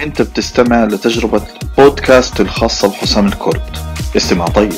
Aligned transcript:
أنت 0.00 0.22
بتستمع 0.22 0.84
لتجربة 0.84 1.42
بودكاست 1.78 2.40
الخاصة 2.40 2.88
بحسام 2.88 3.26
الكرد. 3.26 3.62
استمع 4.16 4.44
طيب. 4.46 4.72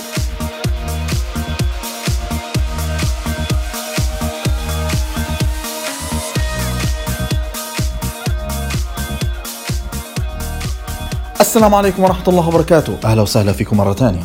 السلام 11.41 11.75
عليكم 11.75 12.03
ورحمة 12.05 12.29
الله 12.29 12.49
وبركاته. 12.49 12.97
أهلا 13.05 13.23
وسهلا 13.23 13.53
فيكم 13.53 13.77
مرة 13.77 13.93
ثانية. 13.93 14.23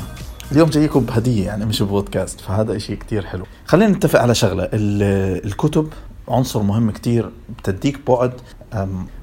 اليوم 0.51 0.69
جايكم 0.69 0.99
بهدية 0.99 1.45
يعني 1.45 1.65
مش 1.65 1.81
بودكاست 1.81 2.41
فهذا 2.41 2.75
إشي 2.75 2.95
كتير 2.95 3.25
حلو. 3.25 3.45
خلينا 3.65 3.91
نتفق 3.91 4.19
على 4.21 4.35
شغلة 4.35 4.63
ال- 4.63 5.45
الكتب 5.45 5.89
عنصر 6.27 6.61
مهم 6.61 6.91
كتير 6.91 7.31
بتديك 7.57 7.99
بعد 8.09 8.33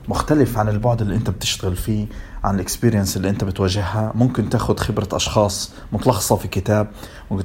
مختلف 0.09 0.59
عن 0.59 0.69
البعد 0.69 1.01
اللي 1.01 1.15
انت 1.15 1.31
بتشتغل 1.31 1.77
فيه 1.77 2.07
عن 2.45 2.55
الاكسبيرينس 2.55 3.17
اللي 3.17 3.31
انت 3.31 3.45
بتواجهها. 3.45 4.13
ممكن 4.15 4.49
تاخذ 4.51 4.77
خبرة 4.77 5.09
أشخاص 5.13 5.73
متلخصة 5.93 6.37
في 6.37 6.49
كتاب 6.49 6.91
ممكن 7.31 7.45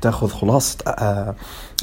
تاخذ 0.00 0.28
خلاصة 0.28 0.78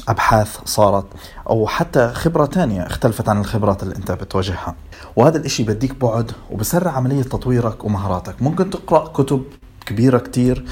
أبحاث 0.08 0.58
صارت 0.64 1.06
أو 1.50 1.66
حتى 1.66 2.08
خبرة 2.08 2.46
تانية 2.46 2.86
اختلفت 2.86 3.28
عن 3.28 3.40
الخبرات 3.40 3.82
اللي 3.82 3.96
انت 3.96 4.12
بتواجهها. 4.12 4.74
وهذا 5.16 5.38
الإشي 5.38 5.62
بديك 5.62 5.94
بعد 5.94 6.32
وبسرع 6.50 6.90
عملية 6.90 7.22
تطويرك 7.22 7.84
ومهاراتك. 7.84 8.42
ممكن 8.42 8.70
تقرأ 8.70 9.08
كتب 9.08 9.42
كبيرة 9.82 10.18
كتير 10.18 10.64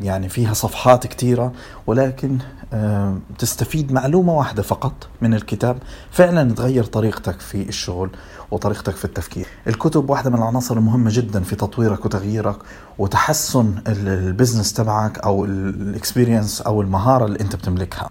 يعني 0.00 0.28
فيها 0.28 0.54
صفحات 0.54 1.06
كتيرة 1.06 1.52
ولكن 1.86 2.38
تستفيد 3.38 3.92
معلومة 3.92 4.32
واحدة 4.32 4.62
فقط 4.62 5.08
من 5.22 5.34
الكتاب 5.34 5.78
فعلا 6.10 6.54
تغير 6.54 6.84
طريقتك 6.84 7.40
في 7.40 7.68
الشغل 7.68 8.10
وطريقتك 8.50 8.96
في 8.96 9.04
التفكير. 9.04 9.46
الكتب 9.66 10.10
واحدة 10.10 10.30
من 10.30 10.36
العناصر 10.38 10.76
المهمة 10.76 11.10
جدا 11.14 11.40
في 11.42 11.56
تطويرك 11.56 12.04
وتغييرك 12.04 12.56
وتحسن 12.98 13.74
ال- 13.88 14.08
ال 14.08 14.15
business 14.15 14.72
تبعك 14.72 15.18
أو 15.18 15.44
ال 15.44 15.55
experience 15.55 16.60
أو 16.62 16.82
المهارة 16.82 17.24
اللي 17.24 17.40
أنت 17.40 17.56
بتملكها. 17.56 18.10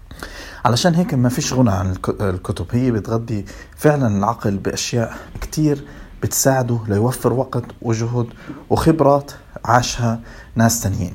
علشان 0.64 0.94
هيك 0.94 1.14
ما 1.14 1.28
فيش 1.28 1.52
غنى 1.52 1.70
عن 1.70 1.90
الك- 1.90 2.20
الكتب 2.22 2.66
هي 2.70 2.90
بتغذي 2.90 3.44
فعلا 3.76 4.18
العقل 4.18 4.56
بأشياء 4.56 5.14
كتير 5.40 5.84
بتساعده 6.22 6.78
ليوفر 6.88 7.32
وقت 7.32 7.64
وجهد 7.82 8.26
وخبرات 8.70 9.32
عاشها 9.64 10.20
ناس 10.54 10.80
تانيين. 10.80 11.14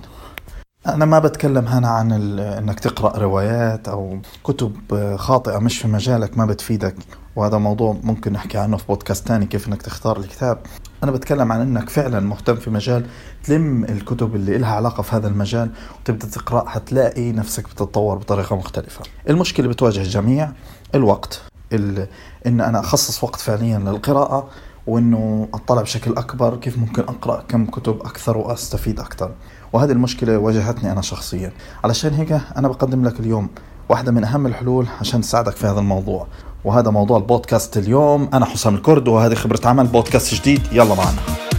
أنا 0.87 1.05
ما 1.05 1.19
بتكلم 1.19 1.67
هنا 1.67 1.87
عن 1.87 2.11
إنك 2.39 2.79
تقرأ 2.79 3.17
روايات 3.17 3.87
أو 3.87 4.19
كتب 4.43 4.75
خاطئة 5.15 5.57
مش 5.57 5.77
في 5.77 5.87
مجالك 5.87 6.37
ما 6.37 6.45
بتفيدك. 6.45 6.95
وهذا 7.35 7.57
موضوع 7.57 7.97
ممكن 8.03 8.33
نحكي 8.33 8.57
عنه 8.57 8.77
في 8.77 8.83
بودكاست 8.87 9.27
تاني 9.27 9.45
كيف 9.45 9.67
إنك 9.67 9.81
تختار 9.81 10.17
الكتاب. 10.17 10.59
أنا 11.03 11.11
بتكلم 11.11 11.51
عن 11.51 11.61
إنك 11.61 11.89
فعلا 11.89 12.19
مهتم 12.19 12.55
في 12.55 12.69
مجال 12.69 13.05
تلم 13.43 13.83
الكتب 13.83 14.35
اللي 14.35 14.55
إلها 14.55 14.75
علاقة 14.75 15.03
في 15.03 15.15
هذا 15.15 15.27
المجال 15.27 15.69
وتبدأ 15.99 16.27
تقرأ 16.27 16.65
هتلاقي 16.67 17.31
نفسك 17.31 17.63
بتتطور 17.63 18.17
بطريقة 18.17 18.55
مختلفة. 18.55 19.01
المشكلة 19.29 19.67
بتواجه 19.67 20.01
الجميع 20.01 20.51
الوقت 20.95 21.41
ال... 21.73 22.07
إن 22.45 22.61
أنا 22.61 22.79
أخصص 22.79 23.23
وقت 23.23 23.39
فعليا 23.39 23.79
للقراءة. 23.79 24.49
وإنه 24.87 25.47
اطلع 25.53 25.81
بشكل 25.81 26.11
أكبر 26.11 26.55
كيف 26.55 26.77
ممكن 26.77 27.01
أقرأ 27.01 27.43
كم 27.47 27.65
كتب 27.65 27.99
أكثر 28.01 28.37
وأستفيد 28.37 28.99
أكثر. 28.99 29.31
وهذه 29.73 29.91
المشكلة 29.91 30.37
واجهتني 30.37 30.91
أنا 30.91 31.01
شخصيا. 31.01 31.51
علشان 31.83 32.13
هيك 32.13 32.31
أنا 32.57 32.67
بقدم 32.67 33.05
لك 33.05 33.19
اليوم 33.19 33.49
واحدة 33.89 34.11
من 34.11 34.23
أهم 34.23 34.45
الحلول 34.45 34.87
عشان 34.99 35.21
تساعدك 35.21 35.55
في 35.55 35.67
هذا 35.67 35.79
الموضوع. 35.79 36.27
وهذا 36.65 36.91
موضوع 36.91 37.17
البودكاست 37.17 37.77
اليوم. 37.77 38.29
أنا 38.33 38.45
حسام 38.45 38.75
الكرد 38.75 39.07
وهذه 39.07 39.33
خبرة 39.33 39.59
عمل 39.65 39.87
بودكاست 39.87 40.33
جديد. 40.33 40.61
يلا 40.71 40.95
معنا. 40.95 41.52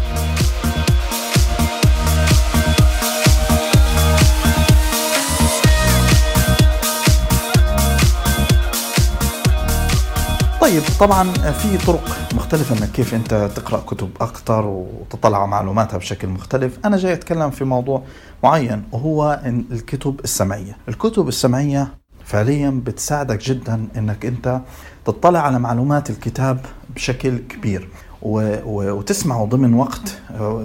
طيب 10.64 10.82
طبعا 11.00 11.32
في 11.32 11.86
طرق 11.86 12.08
مختلفة 12.34 12.78
انك 12.78 12.91
كيف 12.91 13.14
أنت 13.14 13.50
تقرأ 13.56 13.80
كتب 13.80 14.10
أكثر 14.20 14.66
وتطلع 14.66 15.47
معلوماتها 15.47 15.97
بشكل 15.97 16.28
مختلف. 16.28 16.78
أنا 16.84 16.97
جاي 16.97 17.12
أتكلم 17.12 17.50
في 17.50 17.64
موضوع 17.64 18.02
معين 18.42 18.82
وهو 18.92 19.41
الكتب 19.47 20.20
السمعية. 20.24 20.76
الكتب 20.88 21.28
السمعية 21.28 21.88
فعليا 22.24 22.82
بتساعدك 22.86 23.44
جدا 23.44 23.86
إنك 23.97 24.26
أنت 24.26 24.60
تطلع 25.04 25.41
على 25.41 25.58
معلومات 25.58 26.10
الكتاب 26.10 26.58
بشكل 26.94 27.38
كبير 27.38 27.88
وتسمعه 28.22 29.44
ضمن 29.44 29.74
وقت 29.74 30.19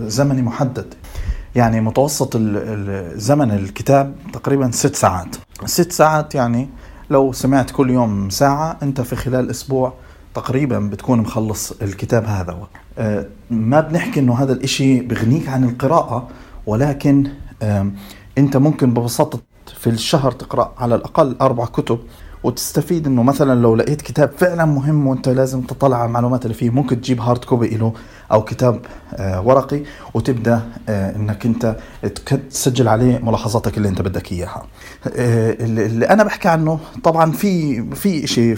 زمني 0.07 0.41
محدد. 0.41 0.93
يعني 1.55 1.81
متوسط 1.81 2.37
زمن 3.15 3.51
الكتاب 3.51 4.15
تقريبا 4.33 4.71
ست 4.71 4.95
ساعات. 4.95 5.35
ست 5.65 5.91
ساعات 5.91 6.35
يعني 6.35 6.69
لو 7.09 7.33
سمعت 7.33 7.71
كل 7.71 7.89
يوم 7.89 8.29
ساعة 8.29 8.77
أنت 8.83 9.01
في 9.01 9.15
خلال 9.15 9.49
أسبوع 9.49 9.93
تقريبا 10.35 10.79
بتكون 10.79 11.19
مخلص 11.19 11.71
الكتاب 11.81 12.25
هذا. 12.25 12.57
آه، 12.97 13.25
ما 13.49 13.79
بنحكي 13.79 14.19
أنه 14.19 14.33
هذا 14.33 14.53
الإشي 14.53 14.99
بغنيك 15.01 15.49
عن 15.49 15.63
القراءة 15.63 16.27
ولكن 16.67 17.27
أنت 18.37 18.57
ممكن 18.57 18.93
ببساطة 18.93 19.39
في 19.79 19.89
الشهر 19.89 20.31
تقرأ 20.31 20.73
على 20.77 20.95
الأقل 20.95 21.35
أربع 21.41 21.65
كتب 21.65 21.99
وتستفيد 22.43 23.07
إنه 23.07 23.23
مثلا 23.23 23.61
لو 23.61 23.75
لقيت 23.75 24.01
كتاب 24.01 24.31
فعلا 24.37 24.65
مهم 24.65 25.07
وأنت 25.07 25.29
لازم 25.29 25.61
تطلع 25.61 25.97
على 25.97 26.07
المعلومات 26.07 26.43
اللي 26.45 26.53
فيه 26.53 26.69
ممكن 26.69 27.01
تجيب 27.01 27.21
hard 27.21 27.43
copy 27.45 27.67
له. 27.77 27.93
أو 28.31 28.43
كتاب 28.43 28.79
آه، 29.13 29.41
ورقي 29.41 29.83
وتبدأ 30.13 30.61
آه، 30.89 31.15
إنك 31.15 31.45
أنت 31.45 31.75
تسجل 32.49 32.87
عليه 32.87 33.19
ملاحظاتك 33.19 33.77
اللي 33.77 33.89
أنت 33.89 34.01
بدك 34.01 34.31
إياها. 34.31 34.65
آه، 35.15 35.57
اللي 35.59 36.09
أنا 36.09 36.23
بحكي 36.23 36.47
عنه 36.47 36.79
طبعا 37.03 37.31
في 37.31 37.83
في 37.95 38.27
شيء 38.27 38.55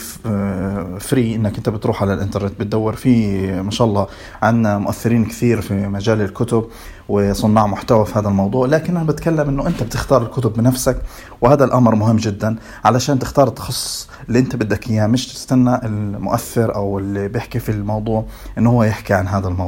فري 0.99 1.35
إنك 1.35 1.57
أنت 1.57 1.69
بتروح 1.69 2.01
على 2.01 2.13
الإنترنت 2.13 2.59
بتدور 2.59 2.95
فيه 2.95 3.51
ما 3.61 3.71
شاء 3.71 3.87
الله 3.87 4.07
عندنا 4.41 4.77
مؤثرين 4.77 5.25
كثير 5.25 5.61
في 5.61 5.73
مجال 5.73 6.21
الكتب 6.21 6.65
وصناع 7.09 7.67
محتوى 7.67 8.05
في 8.05 8.19
هذا 8.19 8.27
الموضوع. 8.27 8.67
لكن 8.67 8.97
أنا 8.97 9.05
بتكلم 9.05 9.49
إنه 9.49 9.67
أنت 9.67 9.83
بتختار 9.83 10.21
الكتب 10.21 10.53
بنفسك 10.53 10.97
وهذا 11.41 11.65
الأمر 11.65 11.95
مهم 11.95 12.17
جدا 12.17 12.55
علشان 12.85 13.19
تختار 13.19 13.47
التخصص 13.47 14.09
اللي 14.27 14.39
أنت 14.39 14.55
بدك 14.55 14.89
إياه. 14.89 15.07
مش 15.07 15.33
تستنى 15.33 15.85
المؤثر 15.85 16.75
أو 16.75 16.99
اللي 16.99 17.27
بيحكي 17.27 17.59
في 17.59 17.69
الموضوع 17.69 18.25
إنه 18.57 18.69
هو 18.69 18.83
يحكي 18.83 19.13
عن 19.13 19.27
هذا 19.27 19.47
الموضوع. 19.47 19.60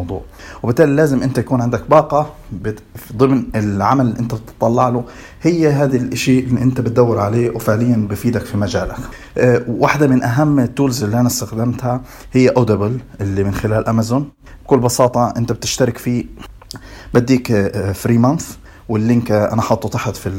وبالتالي 0.63 0.95
لازم 0.95 1.23
أنت 1.23 1.37
يكون 1.37 1.61
عندك 1.61 1.89
باقة 1.89 2.33
ضمن 3.15 3.43
العمل 3.55 4.05
اللي 4.05 4.19
أنت 4.19 4.33
بتطلع 4.35 4.89
له. 4.89 5.03
هي 5.41 5.69
هذا 5.69 5.97
الشيء 5.97 6.43
اللي 6.47 6.61
أنت 6.61 6.81
بتدور 6.81 7.19
عليه 7.19 7.49
وفعليا 7.49 8.07
بفيدك 8.09 8.45
في 8.45 8.57
مجالك. 8.57 8.95
أه، 9.37 9.63
واحدة 9.67 10.07
من 10.07 10.23
أهم 10.23 10.59
ال 10.59 10.67
tools 10.67 11.03
اللي 11.03 11.19
أنا 11.19 11.27
استخدمتها 11.27 12.01
هي 12.33 12.49
Audible 12.49 12.99
اللي 13.21 13.43
من 13.43 13.53
خلال 13.53 13.87
امازون 13.87 14.29
بكل 14.65 14.79
بساطة 14.79 15.33
أنت 15.37 15.51
بتشترك 15.51 15.97
فيه. 15.97 16.25
بديك 17.13 17.71
free 17.93 18.17
month 18.17 18.55
وال 18.89 19.03
link 19.03 19.31
آه، 19.31 19.53
أنا 19.53 19.61
حاطه 19.61 19.89
تحت 19.89 20.15
في 20.15 20.29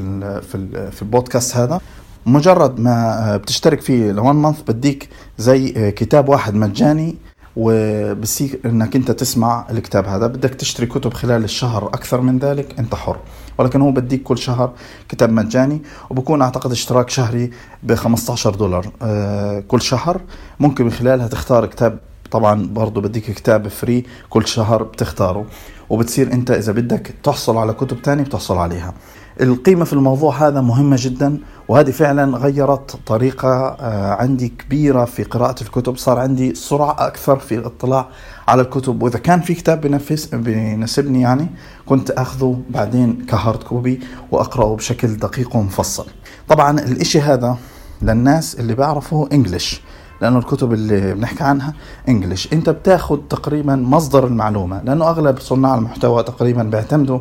في 0.40 0.90
في 0.90 1.02
البودكاست 1.02 1.56
هذا. 1.56 1.80
مجرد 2.26 2.80
ما 2.80 3.24
آه، 3.34 3.36
بتشترك 3.36 3.80
فيه 3.80 4.12
one 4.12 4.36
month 4.36 4.60
بديك 4.68 5.08
زي 5.38 5.74
آه، 5.76 5.90
كتاب 5.90 6.28
واحد 6.28 6.54
مجاني 6.54 7.16
وبسيك 7.56 8.66
إنك 8.66 8.96
أنت 8.96 9.10
تسمع 9.10 9.66
الكتاب 9.70 10.06
هذا. 10.06 10.26
بدك 10.26 10.54
تشتري 10.54 10.86
كتب 10.86 11.14
خلال 11.14 11.44
الشهر 11.44 11.86
أكثر 11.86 12.20
من 12.20 12.38
ذلك 12.38 12.78
أنت 12.78 12.94
حر. 12.94 13.16
ولكن 13.58 13.80
هو 13.80 13.90
بديك 13.90 14.22
كل 14.22 14.38
شهر 14.38 14.72
كتاب 15.08 15.30
مجاني 15.30 15.82
وبكون 16.10 16.42
أعتقد 16.42 16.70
اشتراك 16.70 17.10
شهري 17.10 17.50
ب 17.82 17.94
15 17.94 18.54
دولار. 18.54 18.90
آه، 19.02 19.60
كل 19.60 19.82
شهر. 19.82 20.20
ممكن 20.60 20.84
من 20.84 20.90
خلالها 20.90 21.28
تختار 21.28 21.66
كتاب 21.66 21.98
طبعا 22.30 22.66
برضو 22.66 23.00
بديك 23.00 23.30
كتاب 23.30 23.68
فري 23.68 24.04
كل 24.30 24.46
شهر 24.46 24.82
بتختاره. 24.82 25.46
وبتصير 25.90 26.32
أنت 26.32 26.50
إذا 26.50 26.72
بدك 26.72 27.14
تحصل 27.22 27.56
على 27.56 27.72
كتب 27.72 28.02
تانية 28.02 28.24
بتحصل 28.24 28.58
عليها. 28.58 28.94
القيمة 29.40 29.84
في 29.84 29.92
الموضوع 29.92 30.36
هذا 30.48 30.60
مهمة 30.60 30.96
جدا 31.00 31.38
وهذه 31.68 31.90
فعلا 31.90 32.36
غيرت 32.36 32.96
طريقة 33.06 33.48
آه، 33.48 34.12
عندي 34.14 34.48
كبيرة 34.48 35.04
في 35.04 35.22
قراءة 35.22 35.62
الكتب. 35.62 35.96
صار 35.96 36.18
عندي 36.18 36.54
سرعة 36.54 37.06
أكثر 37.06 37.38
في 37.38 37.54
الاطلاع 37.54 38.08
على 38.48 38.62
الكتب. 38.62 39.02
وإذا 39.02 39.18
كان 39.18 39.40
في 39.40 39.54
كتاب 39.54 39.80
بنفس 39.80 40.26
بيناسبني 40.34 41.20
يعني 41.20 41.46
كنت 41.86 42.10
أخذه 42.10 42.60
بعدين 42.70 43.26
ك 43.28 43.35
hard 43.35 43.62
copy 43.62 44.00
وأقرأه 44.30 44.76
بشكل 44.76 45.16
دقيق 45.16 45.56
ومفصل. 45.56 46.06
طبعا 46.48 46.80
الإشي 46.80 47.20
هذا 47.20 47.56
للناس 48.02 48.60
اللي 48.60 48.74
بيعرفوا 48.74 49.26
English 49.32 49.80
لأنه 50.20 50.38
الكتب 50.38 50.72
اللي 50.72 51.14
بنحكي 51.14 51.44
عنها 51.44 51.74
English 52.08 52.48
أنت 52.52 52.70
بتاخد 52.70 53.28
تقريبا 53.28 53.76
مصدر 53.76 54.26
المعلومة 54.26 54.82
لأنه 54.82 55.08
أغلب 55.08 55.38
صناع 55.38 55.74
المحتوى 55.74 56.22
تقريبا 56.22 56.62
بيعتمدوا 56.62 57.18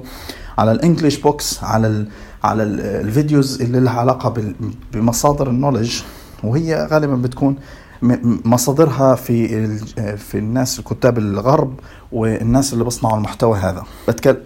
على 0.58 0.72
ال 0.72 0.78
English 0.78 1.18
books 1.18 1.64
على 1.64 1.88
ال 1.88 2.08
على 2.44 2.64
ال 2.64 2.80
ال 2.82 2.93
videos 2.93 3.62
اللي 3.62 3.80
لها 3.80 4.00
علاقة 4.00 4.54
بمصادر 4.94 5.50
ال 5.50 5.55
knowledge 5.55 6.02
وهي 6.44 6.88
غالبا 6.92 7.16
بتكون 7.16 7.56
مصادرها 8.46 9.16
في 9.16 9.68
في 10.18 10.38
الناس 10.38 10.80
الكتاب 10.80 11.18
الغرب 11.18 11.80
والناس 12.12 12.74
اللي 12.74 12.84
بيصنعوا 12.84 13.18
المحتوى 13.18 13.58
هذا. 13.58 13.84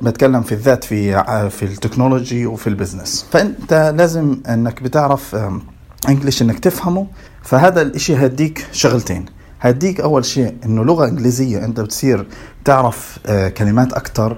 بتكلم, 0.02 0.42
في 0.42 0.52
الذات 0.52 0.84
في 0.84 1.24
في 1.50 1.64
ال 1.66 1.73
technology 1.73 2.46
وفي 2.46 2.68
ال 2.68 2.74
business. 2.74 3.26
فأنت 3.32 3.94
لازم 3.98 4.38
إنك 4.50 4.84
بتعرف 4.84 5.36
أم، 5.36 5.62
English 6.10 6.42
إنك 6.42 6.60
تفهمه 6.60 7.08
فهذا 7.44 7.82
الإشي 7.82 8.16
هديك 8.16 8.68
شغلتين. 8.72 9.26
هديك 9.60 10.00
أول 10.02 10.26
شيء 10.26 10.56
إنه 10.66 10.84
لغة 10.84 11.08
إنجليزية 11.08 11.66
أنت 11.66 11.80
بتصير 11.80 12.28
تعرف 12.66 13.20
آه، 13.26 13.50
كلمات 13.50 13.94
أكثر 13.94 14.38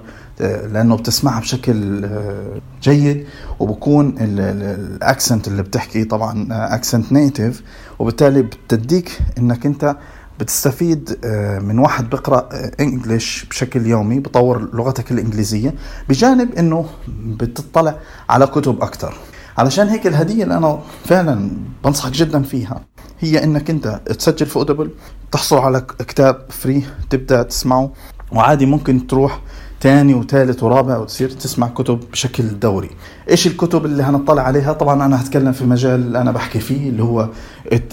لأنه 0.72 0.96
بتسمعها 0.96 1.40
بشكل 1.40 2.04
آه، 2.04 2.60
جيد 2.82 3.26
وبكون 3.58 4.14
ال 4.18 4.37
accent 4.37 5.48
اللي 5.48 5.62
بتحكي 5.62 6.04
طبعا 6.04 6.46
accent 6.50 7.12
native 7.12 7.62
وبالتالي 7.98 8.42
بتديك 8.42 9.18
إنك 9.38 9.66
أنت 9.66 9.96
بتستفيد 10.40 11.18
آه، 11.24 11.58
من 11.58 11.78
واحد 11.78 12.10
بقرا 12.10 12.48
English 12.80 13.46
بشكل 13.50 13.86
يومي 13.86 14.20
بطور 14.20 14.68
لغتك 14.74 15.10
الإنجليزية 15.12 15.74
بجانب 16.08 16.54
إنه 16.54 16.86
بتطلع 17.08 17.94
على 18.30 18.46
كتب 18.46 18.82
أكثر 18.82 19.14
علشان 19.60 19.88
هيك 19.88 20.06
الهدية 20.06 20.42
اللي 20.44 20.56
أنا 20.56 20.78
فعلا 21.04 21.50
بنصحك 21.84 22.12
جدا 22.12 22.42
فيها 22.42 22.80
هي 23.20 23.44
إنك 23.44 23.70
أنت 23.70 24.00
تسجل 24.18 24.46
في 24.46 24.56
Audible 24.56 24.90
تحصل 25.32 25.58
على 25.58 25.80
كتاب 25.80 26.46
free 26.48 26.84
تبدأ 27.10 27.42
تسمعه 27.42 27.92
وعادي 28.32 28.66
ممكن 28.66 29.06
تروح 29.06 29.40
تاني 29.80 30.14
وثالث 30.14 30.62
ورابع 30.62 30.98
وتصير 30.98 31.30
تسمع 31.30 31.68
كتب 31.68 32.00
بشكل 32.12 32.58
دوري. 32.58 32.90
إيش 33.30 33.46
الكتب 33.46 33.84
اللي 33.84 34.02
هنطلع 34.02 34.42
عليها؟ 34.42 34.72
طبعا 34.72 35.06
أنا 35.06 35.22
هتكلم 35.22 35.52
في 35.52 35.64
مجال 35.64 35.94
اللي 36.00 36.20
أنا 36.20 36.32
بحكي 36.32 36.60
فيه 36.60 36.88
اللي 36.88 37.02
هو 37.02 37.28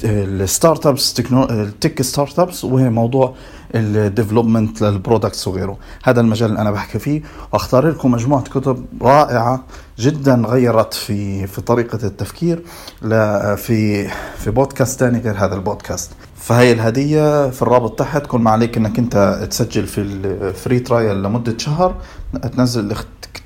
ال 0.04 0.86
startups 0.86 1.20
ال 1.32 2.02
tech 2.02 2.40
startups 2.40 2.66
وهي 2.66 2.90
موضوع 2.90 3.34
ال 3.76 3.84
development 3.84 4.82
لل 4.82 4.95
products 4.95 5.48
وغيره. 5.48 5.78
هذا 6.04 6.22
المجال 6.22 6.50
اللي 6.50 6.62
أنا 6.62 6.72
بحكي 6.72 7.00
فيه. 7.00 7.22
وأختار 7.54 7.90
لكم 7.90 8.12
مجموعة 8.12 8.44
كتب 8.44 8.86
رائعة 9.02 9.64
جدا 10.00 10.44
غيرت 10.48 10.94
في 10.94 11.48
في 11.48 11.62
طريقة 11.62 12.00
التفكير 12.04 12.64
في 13.56 14.08
في 14.38 14.52
بودكاست 14.52 15.00
تاني 15.00 15.20
غير 15.20 15.36
هذا 15.38 15.56
البودكاست. 15.56 16.12
فهي 16.38 16.72
الهدية 16.72 17.50
في 17.50 17.62
الرابط 17.62 18.00
تحت. 18.00 18.28
كل 18.28 18.40
ما 18.40 18.52
عليك 18.52 18.78
إنك 18.78 19.00
أنت 19.00 19.48
تسجل 19.50 19.88
في 19.88 20.02
ال 20.02 20.17
free 20.17 20.80
trial 20.80 21.24
لمدة 21.24 21.58
شهر. 21.58 21.96
تنزل 22.56 22.96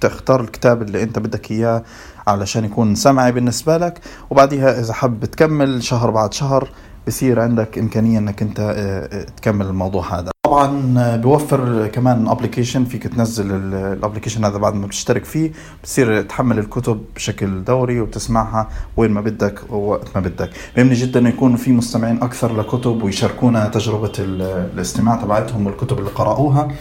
تختار 0.01 0.41
الكتاب 0.41 0.81
اللي 0.81 1.03
أنت 1.03 1.19
بدك 1.19 1.51
إياه 1.51 1.83
علشان 2.27 2.65
يكون 2.65 2.95
سمعي 2.95 3.31
بالنسبة 3.31 3.77
لك. 3.77 3.99
وبعديها 4.29 4.79
إذا 4.79 4.93
حب 4.93 5.25
تكمل 5.25 5.83
شهر 5.83 6.11
بعد 6.11 6.33
شهر 6.33 6.69
بصير 7.07 7.39
عندك 7.39 7.77
إمكانية 7.77 8.19
إنك 8.19 8.41
أنت 8.41 8.59
آه، 8.59 8.73
آه، 9.19 9.23
تكمل 9.23 9.65
الموضوع 9.65 10.19
هذا. 10.19 10.31
طبعا 10.45 10.93
آه، 10.99 11.15
بيوفر 11.15 11.87
كمان 11.87 12.27
application 12.27 12.85
فيك 12.85 13.07
تنزل 13.07 13.51
ال 13.73 13.79
application 13.79 14.45
هذا 14.45 14.57
بعد 14.57 14.73
ما 14.75 14.87
بتشترك 14.87 15.25
فيه 15.25 15.51
بتصير 15.83 16.21
تحمل 16.21 16.59
الكتب 16.59 17.01
بشكل 17.15 17.63
دوري 17.63 18.01
وتسمعها 18.01 18.69
وين 18.97 19.11
ما 19.11 19.21
بدك 19.21 19.59
ووقت 19.69 20.07
ما 20.15 20.21
بدك. 20.21 20.49
بيهمني 20.75 20.93
جدا 20.93 21.19
إنه 21.19 21.29
يكون 21.29 21.55
في 21.55 21.71
مستمعين 21.71 22.23
أكثر 22.23 22.57
لكتب 22.57 23.03
ويشاركونا 23.03 23.67
تجربة 23.67 24.11
ال- 24.19 24.69
الاستماع 24.73 25.15
تبعتهم 25.15 25.65
والكتب 25.67 25.99
اللي 25.99 26.09
قرأوها. 26.09 26.71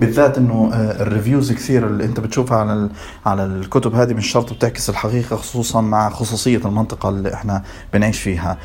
بالذات 0.00 0.38
إنه 0.38 0.70
آه، 0.72 1.02
الريفيوز 1.02 1.52
كثير 1.52 1.86
اللي 1.86 2.04
أنت 2.04 2.20
بتشوفها 2.20 2.58
على 2.58 2.90
على 3.26 3.44
الكتب 3.44 3.94
هذه 3.94 4.14
مش 4.14 4.26
شرط 4.26 4.52
بتعكس 4.52 4.90
الحقيقة 4.90 5.36
خصوصا 5.36 5.80
مع 5.80 6.10
خصوصية 6.10 6.58
المنطقة 6.64 7.08
اللي 7.08 7.34
إحنا 7.34 7.62
بنعيش 7.92 8.20
فيها. 8.20 8.58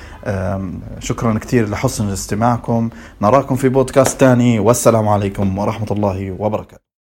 شكرا 1.00 1.39
كثير 1.39 1.69
لحسن 1.69 2.10
استماعكم. 2.10 2.89
نراكم 3.22 3.56
في 3.56 3.69
بودكاست 3.69 4.19
تاني. 4.19 4.60
والسلام 4.60 5.07
عليكم 5.07 5.57
ورحمة 5.57 5.88
الله 5.92 6.36
وبركاته. 6.39 6.91